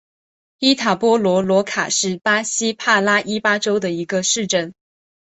[0.57, 4.73] 伊塔波罗罗卡是巴西帕拉伊巴州的一个市镇。